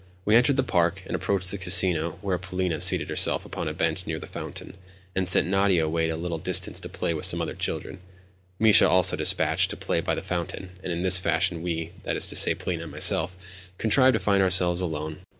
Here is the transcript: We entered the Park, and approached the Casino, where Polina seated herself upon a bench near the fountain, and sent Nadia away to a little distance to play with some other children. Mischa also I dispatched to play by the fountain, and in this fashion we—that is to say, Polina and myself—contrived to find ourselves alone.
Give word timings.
We 0.25 0.35
entered 0.35 0.55
the 0.57 0.63
Park, 0.63 1.03
and 1.05 1.15
approached 1.15 1.51
the 1.51 1.59
Casino, 1.59 2.17
where 2.23 2.39
Polina 2.39 2.81
seated 2.81 3.07
herself 3.07 3.45
upon 3.45 3.67
a 3.67 3.73
bench 3.75 4.07
near 4.07 4.17
the 4.17 4.25
fountain, 4.25 4.75
and 5.13 5.29
sent 5.29 5.45
Nadia 5.47 5.85
away 5.85 6.07
to 6.07 6.15
a 6.15 6.15
little 6.17 6.39
distance 6.39 6.79
to 6.79 6.89
play 6.89 7.13
with 7.13 7.23
some 7.27 7.39
other 7.39 7.53
children. 7.53 7.99
Mischa 8.59 8.89
also 8.89 9.15
I 9.15 9.19
dispatched 9.19 9.69
to 9.69 9.77
play 9.77 10.01
by 10.01 10.15
the 10.15 10.23
fountain, 10.23 10.71
and 10.81 10.91
in 10.91 11.03
this 11.03 11.19
fashion 11.19 11.61
we—that 11.61 12.15
is 12.15 12.29
to 12.29 12.35
say, 12.35 12.55
Polina 12.55 12.81
and 12.81 12.91
myself—contrived 12.91 14.15
to 14.15 14.19
find 14.19 14.41
ourselves 14.41 14.81
alone. 14.81 15.19